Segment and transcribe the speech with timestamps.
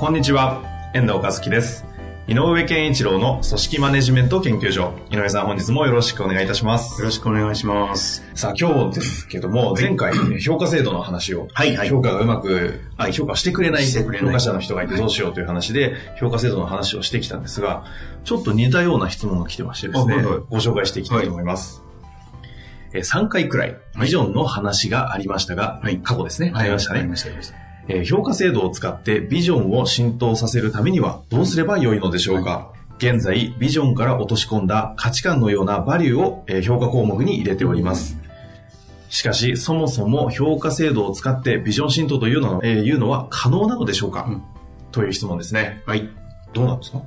[0.00, 0.62] こんにちは、
[0.94, 1.84] 遠藤和樹です。
[2.26, 4.94] 井上健一郎の組織マネジメント研究所。
[5.10, 7.02] 井上さん本日もよろしくお願いいたします。
[7.02, 8.24] よろしくお願いします。
[8.34, 17.84] さあ今日ですけども、前回、ね、評価制度の話を、はいはい評価がうまく、あ評価してくれない評価者の人がいてどうしようという話で、評価制度の話をしてきたんですが、
[18.24, 21.82] ちょっと似たような質問が来てましてですね、あはいはいご紹介していきたいと思います。
[22.94, 27.00] えー3回くらい、ビジョンの話がありましたが、はい過去ですね、ありましたね。
[27.00, 27.69] ありました、ありました。
[27.90, 38.16] えー評価制度を使ってビジョンを浸透させるためにはどうすればよいのでしょうか、現在、ビジョンから落とし込んだ価値観のようなバリューを、えー評価項目に入れております。
[39.08, 44.42] しかし、そもそも評価制度を使ってビジョン浸透というの,、えーいうのは可能なのでしょうか、うん
[44.92, 45.82] という質問ですね。
[45.86, 46.08] はい。
[46.52, 47.02] どうなんですか？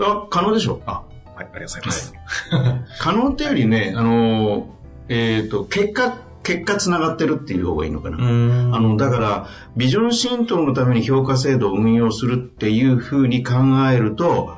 [0.00, 1.02] あ、可能でしょあ、
[1.36, 2.14] はい、ありがとうございます。
[2.98, 4.66] 可能っていうよりね、あの、
[5.08, 8.16] えっ、と、結果、結果繋がってるっていう方がいいのかな。
[8.16, 9.46] んあの、だから、
[9.76, 13.54] ビジョン浸透のために評価制度を運用するっていうふうに考
[13.92, 14.54] えると、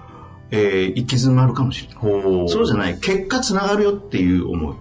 [0.50, 2.48] えー行き詰まるかもしれない。
[2.48, 2.98] そうじゃない。
[2.98, 4.76] 結果繋がるよっていう思い。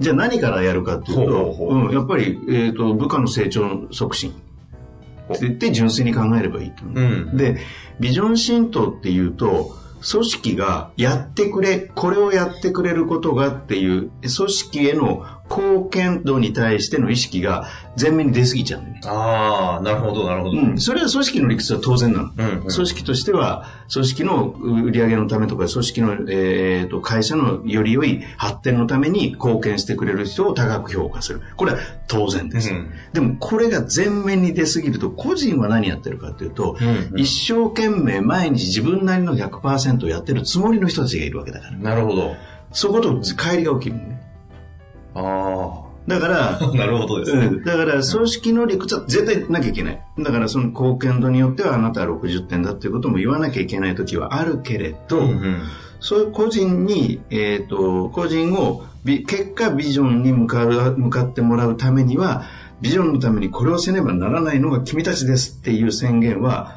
[0.00, 4.30] じゃあ何からやるかっていうと、ほうん、やっぱり、えっ、と、部下の成長促進。
[4.30, 7.02] って言って純粋に考えればいいと思う。
[7.02, 7.36] うん。
[7.36, 7.58] で、
[8.00, 9.76] ビジョン浸透っていうと、
[10.10, 17.68] 組織がやってくれ、これをやってくれることがっていう、組織への貢献度に対しての意識が
[18.00, 19.00] 前面に出過ぎちゃうんだよね。
[19.04, 20.58] ああ、なるほど、なるほど。
[20.58, 20.78] うん。
[20.78, 22.30] それは組織の理屈は当然なの。
[22.36, 31.42] うんうん組織としては、組織の売り上げのためとか、組織の、えー、と会社のより良い発展のために貢献してくれる人を高く評価する。
[31.56, 32.70] これは当然です。
[32.70, 41.72] うんでも、これが前面に出過ぎると、個人は何やってるかっていうと、うんうん一生懸命毎日自分なりの100%やってるつもりの人たちがいるわけだから。
[41.76, 42.34] なるほど。
[42.72, 44.23] そこと帰りが起きるのね。
[45.14, 47.46] あだから、あ、 なるほどですね。
[47.46, 50.02] うん、だから組織の理屈は絶対なきゃいけない。
[50.18, 55.62] だからその貢献度によってはあなたは60点だっていうことも言わなきゃいけない時はあるけれど、うんうん
[56.04, 62.44] そういう個人に、えっ、と、個人をビ結果ビジョンに向かう、向かってもらうためには、
[62.82, 66.76] ビジョンのためにこれをせねばならないのが君たちですっていう宣言は、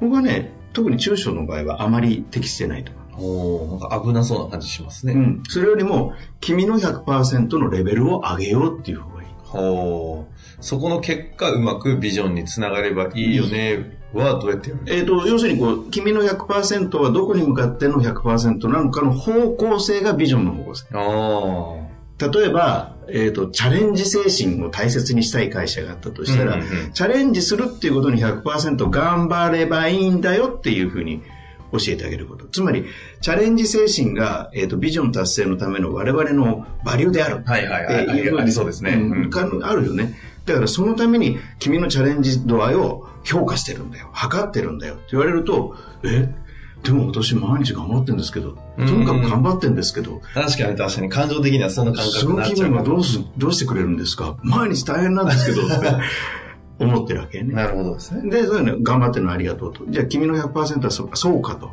[0.00, 2.92] 僕はね、特に中小の場合はあまり適してないと。
[3.18, 5.12] おーなんか危なそうな感じしますね。
[5.12, 5.42] うん。
[5.48, 9.28] それよりも、君の100%のレベルを上げようっていう方がいい。
[9.44, 10.34] ほう。
[10.62, 20.86] そこの結果、うまくビジョンにつながればいいよね、はどうやってやるえっ、と、要するにこう、君の100%はどこに向かっての100%なのかの方向性がビジョンの方向性。
[20.92, 21.92] あ
[22.30, 31.22] 例えば、えっ、と、チャレンジ精神を大切にしたい会社があったとしたら、うんうんうんチャレンジするっていうことに100%頑張ればいいんだよっていうふうに
[31.72, 32.46] 教えてあげること。
[32.46, 32.84] つまり、
[33.20, 37.42] チャレンジ精神が、えっ、と、ビジョン達成のための我々のバリューである。
[37.46, 37.50] あ。
[37.50, 38.04] はいはいはい。
[38.04, 38.92] っていうありそうですね。
[38.92, 40.14] うんあるよね。
[40.44, 44.10] だからそのために君のチャレンジ度合いを評価してるんだよ。
[44.12, 46.28] 測ってるんだよって言われると、え？
[46.82, 54.36] でも私毎日頑張ってるんですけど、とにかく頑張ってるんですけど、確かに確かに感情的にはその感そ覚になっちゃうの気分はどうす、どうしてくれるんですか？
[54.42, 55.86] 毎日大変なんですけど、っ て
[56.84, 57.54] 思ってるわけね。
[57.54, 58.30] なるほどですね。
[58.30, 59.84] で、そういうの頑張ってるのありがとうと。
[59.88, 61.70] じゃあ君の100%はそうそうかと。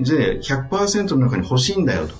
[0.00, 2.14] で、100%の中に欲しいんだよと。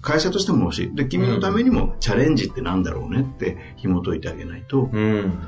[0.00, 0.94] 会社としても欲しい。
[0.94, 4.90] で、君のためにもチャレンジってなんだろうねって紐解いてあげないと。
[4.92, 5.38] うん。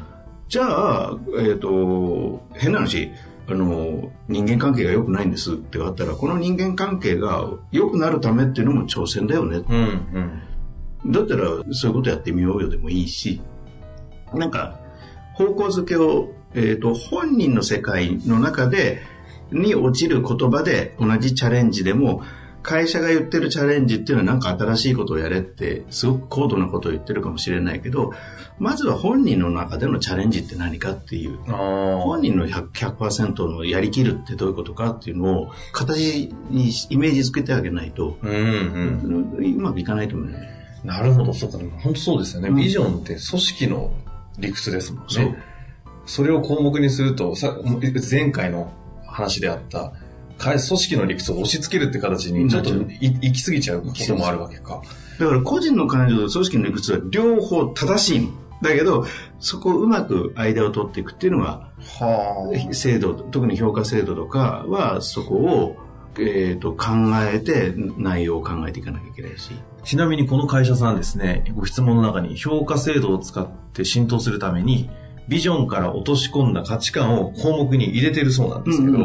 [0.48, 3.10] じゃあ、えっ、と、変な話、
[3.48, 9.58] あの、人間関係が良くないんですってあったら、この人間関係が良くなるためっていうのも挑戦だよね。
[9.68, 10.40] うん。
[11.04, 11.12] うん。
[11.12, 13.42] だったら、そういうことやってみようよでもいいし、
[14.32, 14.80] なんか、
[15.34, 19.02] 方向づけを、えっ、と、本人の世界の中で、
[19.52, 22.22] に落ちる言葉で同じチャレンジでも、
[22.64, 28.14] 会社が言ってるチャレンジっていうのはなんか新しいことをやれって、すごく高度なことを言ってるかもしれないけど、
[28.58, 38.26] まずは本人の中でのチャレンジって何かっていう、あ本人の 100%, 100のやりきるってどういうことかっていうのを形にイメージづけてあげないと、あ。
[38.26, 39.56] うんうん。
[39.58, 40.38] うまくいかないと思うね。
[40.84, 41.58] なるほど、そうか。
[41.82, 42.48] 本当そうですよね。
[42.48, 43.92] うんビジョンって組織の
[44.38, 45.36] 理屈ですもんね。
[46.06, 47.56] それを項目にすると、さ
[48.10, 48.72] 前回の
[49.06, 49.92] 話であった、
[50.38, 54.82] 会組織の理屈を押し付けるって形にちょっとい行き過ぎちゃうこともあるわけか。
[55.18, 58.28] だから個人の感情と組織の理屈は両方正しいの。
[58.62, 59.06] だけど、
[59.40, 61.68] そこをうまく間を取っていくっていうのが、
[62.00, 65.76] は制度、特に評価制度とかは、そこを、
[66.18, 66.86] えっ、と、考
[67.32, 69.52] えて、内容を考えていかなきゃいけないし。
[69.82, 74.88] ちなみにこの会社さんですね、ご質問の中に評価制度を使って浸透するために、
[75.28, 78.98] ビジョンから落とし込んだ価値観を項目に入れてるそうなんですけど、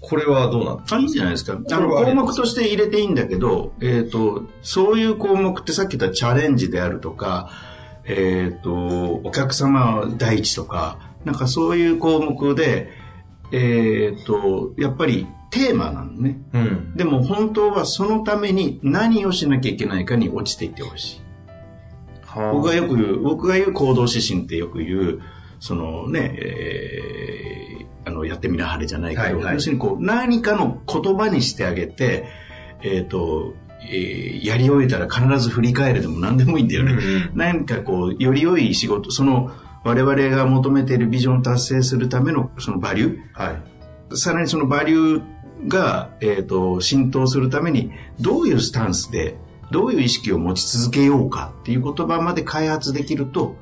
[0.00, 0.96] これはどうなんですか？
[0.96, 1.52] あ、いいんじゃないですか。
[1.52, 7.50] あの、項目として入れていいんだけど、えっ、と、そういう項目ってさっき言ったチャレンジであるとか、
[8.04, 8.74] えっ、と、
[9.24, 12.90] お客様第一とか、なんかそういう項目で、
[13.52, 16.40] えっ、と、やっぱりテーマなのね。
[16.52, 16.96] うん。
[16.96, 21.22] でも本当はそのために何をしなきゃいけないかに落ちていってほしい。
[22.52, 25.20] 僕がよく言う、僕が言う行動指針ってよく言う、
[25.60, 32.26] そのね、えーあの、やってみなはれじゃないけど、はいはい要するにこう、何かの言葉にしてあげて、
[32.82, 36.92] えっ、と、えーやり終えたら必ず振り返るでも何でもいいんだよね。
[36.92, 39.50] うん何かこう、より良い仕事、その、
[39.84, 44.16] 我々が求めているビジョンを達成するためのそのバリュー、はい。
[44.16, 49.36] さらにそのバリューが、えー、と浸透するためにどういうスタンスで
[49.70, 53.56] どういう意識を持ち続けようかっていう言葉まで開発できると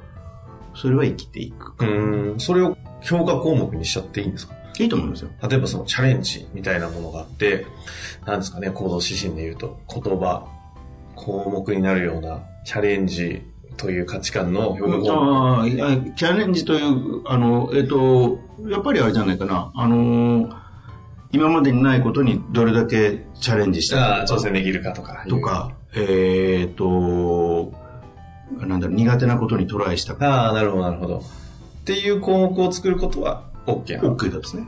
[0.74, 2.40] それは生きていくうん。
[2.40, 4.54] それを評価項目にしちゃっていいんですか？
[4.78, 7.66] いいと思いますよ例えばそのチャレンジみたいなものがあって、
[8.24, 10.48] なんですかね、行動指針で言うと、言葉、
[11.16, 13.42] 項目になるようなチャレンジ
[13.76, 15.70] という価値観の評価項目。
[16.14, 18.38] チャレンジというあのえっ、と
[18.68, 20.48] やっぱりあれじゃないかなあの
[21.32, 25.24] 今までにないことにどれだけチャレンジしたああ、か挑戦できるかとか。
[25.28, 25.40] と。
[25.40, 27.72] かえっ、と
[28.58, 31.18] なんだろう苦手なことにトライしたかああ、なるほど、なるほど。
[31.18, 34.64] っていう項目を作ることは OK なの OK だですね。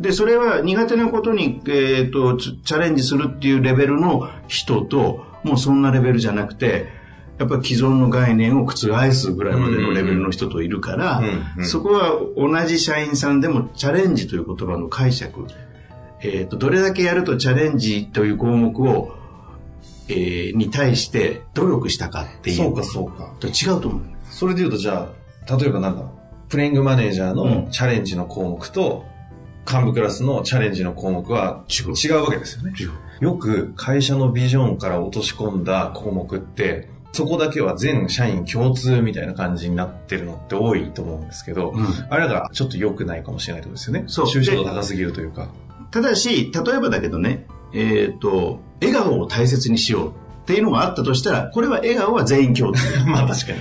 [0.00, 6.88] で、それは苦手なことに、えっ、と、チチャレンジするっていうレベルの人と、もうそんなレベルじゃなくて、
[7.40, 11.22] やっぱり既存の概念を覆すぐらいまでのレベルの人といるから、
[11.64, 15.46] そこは同じ社員さんでもチャレンジという言葉の解釈、
[16.22, 19.16] えっ、と、どれだけやるとチャレンジという項目を、
[20.08, 22.56] えーに対して努力したかっていう。
[22.56, 23.32] そうか、そうか。
[23.40, 24.02] と違うと思う。
[24.28, 25.08] それで言うと、じゃ
[25.48, 29.06] あ、例えばなんだろう、プレイングマネージャーうんのチャレンジの項目と、
[29.66, 32.74] 幹部クラスのチャレンジの項目は違う違うわけですよね。
[33.20, 44.04] よく会社のビジョンから落とし込んだ項目って、そこだけは全社員共通みたいな感じになってるのって多いと思うんですけど、うんあれがちょっと良くないかもしれないってことですよね。
[44.06, 45.48] そう抽象度高すぎるというか。
[45.90, 50.12] ただし、例えばだけどね、えっ、と、笑顔を大切にしようっ
[50.46, 52.82] ていうのがあったとしたら、これは笑顔は全員共通。
[53.06, 53.58] まあ確かに。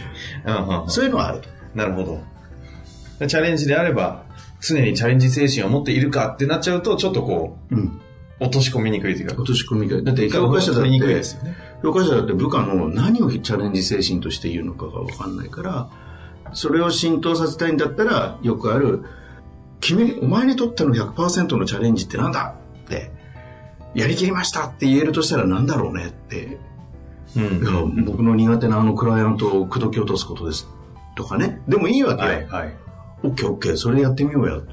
[0.82, 1.50] うんそういうのはあると。
[1.74, 3.28] なるほど。
[3.28, 4.24] チャレンジであれば、
[4.62, 8.02] 常にチャレンジ精神を持っているかってなっちゃうと、ちょっとこうん。
[8.40, 10.02] う、落とし込みにくいというか、落とし込みが。
[10.02, 11.58] だって、評価者だっ取りにくいでて、すよね。
[11.82, 15.90] 評価者だって部下の何をチャレンジ精神として言うのかがわかんないから、
[16.54, 19.04] それを浸透させたいんだったら、よくある、
[19.80, 22.56] 君、お前にとっての100%のチャレンジってなんだ？
[22.84, 23.12] って、
[23.96, 26.60] やりきりましたって言えるとしたらなんだろうねって、
[27.38, 28.04] ういやん。
[28.04, 30.68] 僕の苦手なあのクライアントを口説き落とすことです。
[31.16, 31.62] とかね。
[31.68, 32.28] でもいいわけよ。
[32.30, 32.76] はい、はい。
[33.24, 34.64] オッケーオッケー、それやってみようよ。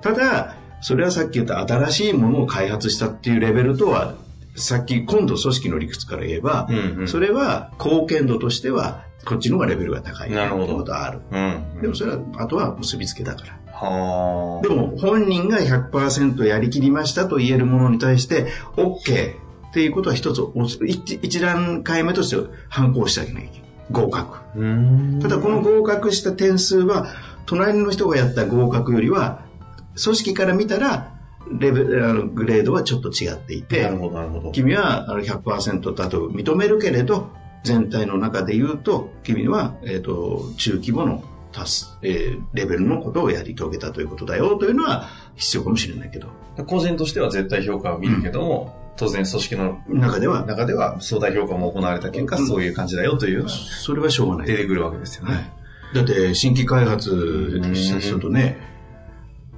[0.00, 4.16] ただ、それはさっき言った新しいものを開発したっていうレベルとは、
[4.54, 10.30] さっき今度組織の理屈から言えば、うんうんそれは貢献度としては、こっちの方がレベルが高い。
[10.30, 11.20] なるほどことはある。
[11.30, 11.80] うん。
[11.80, 13.58] でもそれは、あとは結びつけだから。
[13.72, 19.36] はでも本人が100%やりきりましたと言えるものに対して、OK
[19.70, 22.36] っていうことは一つ、お一一段階目として
[22.68, 23.68] 反抗してあげなきゃいけない。
[23.90, 24.38] 合格。
[25.22, 27.06] ただこの合格した点数は、
[27.46, 29.43] 隣の人がやった合格よりは、
[30.02, 31.12] 組織から見たら、
[31.58, 34.52] レベル、あの、グレードはちょっと違っていてなる、ほど、なるほど。
[34.52, 37.30] 君はあの100%だと認めるけれど、
[37.64, 46.28] 全体の中で言うと、君は、えっ、と、中規模の達す、えーレベルのことをやり遂げたということだよというのは必要かもしれないけど、
[46.66, 54.46] 個人としては絶対評価を見るけども、当然組織の中では、中では相対評価も行われた結果、うんそういう感じだよというそれはしょうがない。
[54.46, 55.34] 出てくるわけですよね。
[55.34, 55.44] はい。
[55.94, 58.73] だって、新規開発した人とね、ど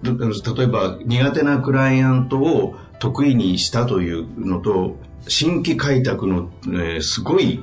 [0.07, 4.97] 例えば苦手なクライアントを得意にしたというのと、
[5.29, 7.63] 新規開拓の、えーすごい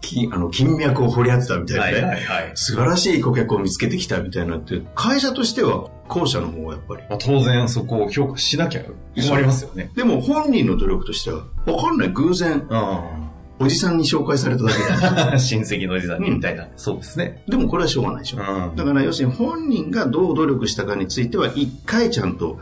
[0.00, 2.52] きあの金脈を掘り当てたみたいなね、はい。
[2.54, 7.02] 素晴らしい顧客を見つけてきたみたいなって、会社としては後者の方がやっぱり。
[7.08, 8.82] まあ、当然そこを評価しなきゃ
[9.16, 9.90] 困りますよね。
[9.94, 12.74] でも本人の努力としては、わかんない偶然、う
[13.58, 14.76] おじさんに紹介されただけ。
[15.38, 16.68] 親戚のおじさんにみたいな。
[16.76, 17.42] そうですね。
[17.48, 18.38] でもこれはしょうがないでしょ。
[18.38, 22.58] うんだから要するに本人がどう努力したかについては一回ちゃんと,、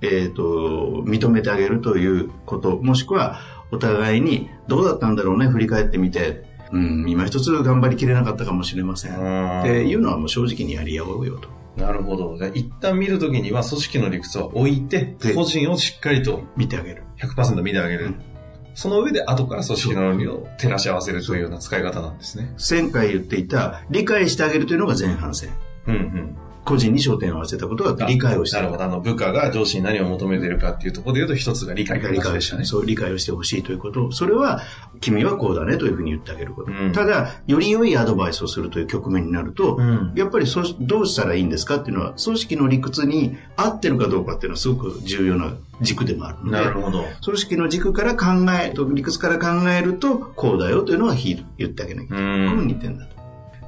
[0.00, 3.38] えー、と認めてあげるということもしくは
[3.70, 9.14] お互いにどうだったんだろうね振り返ってみてうん、今一つ頑張りきれなかったかもしれません。
[9.14, 11.50] うんっていうのはもう正直にやり合おうよと。
[11.76, 12.38] なるほど。
[12.38, 17.04] で一旦見るときには組織の理屈は置いてで、個人をしっかりと見てあげる。
[17.18, 18.06] 100%見てあげる。
[18.06, 18.31] うん
[18.74, 22.54] その上で後から組織の論理を照らし合わせるというような使い方なんですね。
[22.70, 25.50] 前回言っていた、理解してあげるというのが前半戦。
[25.86, 26.36] うんうん。
[26.64, 28.84] 個人に焦点を合わせたことが理解をしてなるほど。
[28.84, 32.64] あの、部下が上司に何を求めているかっていうところで言うと、一つが理解理解をしでしたね。
[32.64, 34.12] そう、理解をしてほしいということ。
[34.12, 34.60] それは、
[35.00, 36.70] 君はこうだねというふうに言ってあげること。
[36.72, 47.04] うんただ、より良いアドバイスをするという局面になると、うんやっぱりそうどうしたらいいんですかっていうのは、組織の理屈に合ってるかどうかっていうのはすごく重要な軸でもあるので、なるほど。
[47.24, 52.24] 組織の軸から考え、理屈から考えると、こうだよというのは言ってあげなきゃいけない。
[52.24, 53.21] うんこの2点だと。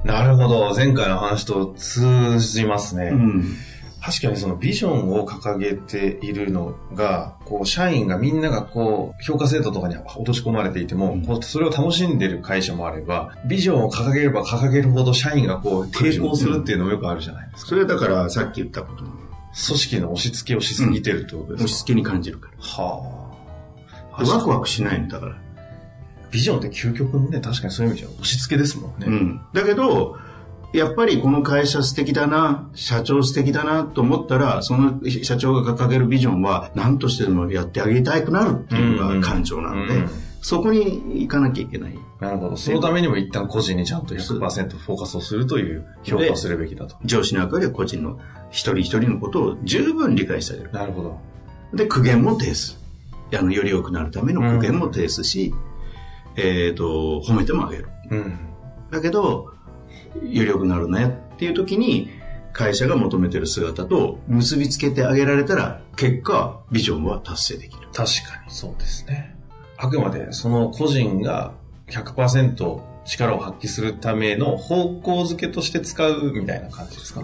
[0.05, 0.73] なるほど。
[0.75, 3.09] 前回の話と通じますね。
[3.11, 3.43] うん
[4.05, 17.69] 確かにそのビジョンを掲げているのが、こう、社員がみんながこう、評価制度とかに落とし込まれていても、こうそれを楽しんでる会社もあれば、ビジョンを掲げれば掲げるほど社員がこう、抵抗するっていうのもよくあるじゃないですか。
[17.69, 19.19] それはだから、さっき言ったことの、組
[19.55, 22.63] 織の押し付けをしすぎてるってことですか、押し付けに感じるから。
[22.63, 23.31] は
[24.11, 24.23] あ。
[24.23, 25.35] ワクワクしないんだから。
[26.35, 29.07] ビジョンって究極のね、確かにそういう意味じゃ押し付けですもんね。
[29.07, 29.41] うん。
[29.53, 30.17] だけど、
[30.73, 40.09] やっぱりこの会社素敵だな、社長素敵だなと思ったら、その社長が掲げるビジョンは何としてでもやってあげたくなるっていうのが感情なので、うんうん
[40.45, 41.97] そこに行かなきゃいけない。
[42.19, 42.55] なるほど。
[42.55, 46.97] そのためにも一旦個人にちゃんと100%フォーカスをするという評価をするべきだと。
[47.03, 48.19] 上司の役割は個人の
[48.51, 50.71] 一人一人のことを十分理解してあげる。
[50.71, 51.19] なるほど。
[51.73, 52.79] で、苦言も呈す。
[53.35, 55.51] あの、より良くなるための苦言も呈すし、
[56.37, 57.87] えっ、と、褒めてもあげる。
[58.11, 58.37] うん。
[58.91, 59.51] だけど、
[60.23, 62.09] より良くなるねっていう時に、
[62.53, 67.87] 会社が求めてる姿と結びつけてあげられたら、結果、ビジョンは達成できる。
[67.93, 69.35] 確かにそうですね。
[69.77, 71.53] あくまでその個人が
[71.89, 77.23] 100%力を発揮するための方向づけとして使うみたいな感じですか？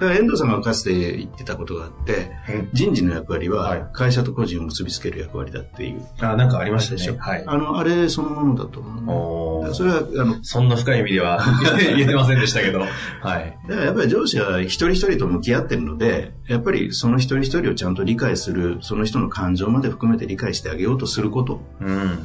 [0.00, 6.02] だから遠藤さんがかつて言ってたことがあって、うん人事の役割は会社と個人を結びつける役割だっていう。
[6.20, 7.12] あ、なんかありましたでしょ？
[7.12, 7.18] ね。
[7.20, 7.44] はい。
[7.46, 9.74] あの、あれそのものだと思う。
[9.74, 11.44] それは、あの、そんな深い意味では
[11.78, 12.80] 言えてませんでしたけど。
[12.80, 13.58] はい。
[13.68, 22.18] だからやっぱり上司は一人一人と向き合ってるので、やっぱりその一人一人をちゃんと理解する、その人の感情まで含めて理解してあげようとすること、うん。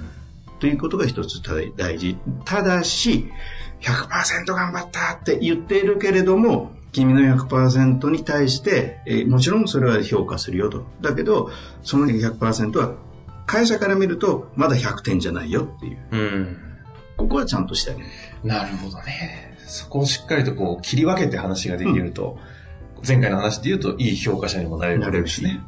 [0.59, 1.41] ということが一つ
[1.75, 2.15] 大事。
[2.45, 3.27] ただし、
[3.81, 10.85] 100%頑張ったって言っているけれども、君の100%に対して、えーもちろんそれは評価するよと。
[11.01, 11.51] だけど、
[11.83, 12.95] その100%は
[13.45, 15.97] 会社から見るとまだ100点じゃないよっていう。
[16.11, 16.57] うん。
[17.17, 18.07] ここはちゃんとしてあげる。
[18.43, 19.57] なるほどね。
[19.65, 22.37] そこをしっかりとこう切り分けて話ができると、
[23.05, 25.61] 前回の話で言うといい評価者にもなれるわけですね。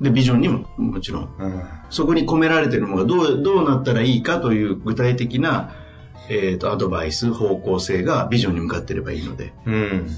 [0.00, 1.62] で、ビジョンにももちろんうん。
[1.88, 5.74] そこに込められているものがどう、どうなったらいいかという具体的な、
[6.28, 10.10] えっ、と、アドバイス、方向性がビジョンに向かっていればいいので、うん。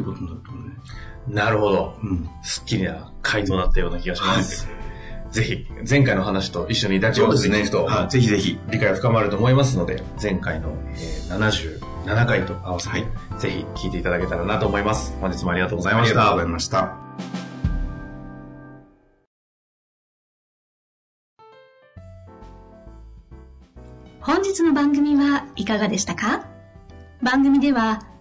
[0.00, 0.74] っていうことになると思うね。
[1.28, 1.94] なるほど。
[2.02, 2.28] うん。
[2.42, 4.68] すっきりな回答だったような気がします。
[5.30, 8.58] ぜひ、前回の話と一緒に抱き合わせていくと、はい、ぜひぜひ。
[8.70, 11.28] 理解が深まると思いますので、前回の、えー
[12.06, 13.04] 77回と合わせて、
[13.38, 15.14] ぜひ聞いていただけたらなと思います。
[15.20, 16.52] 本日もありがとうございましたありがとうござい。
[16.52, 16.96] ました。
[24.20, 26.46] 本日の番組はいかがでしたか？
[27.22, 28.00] 番組では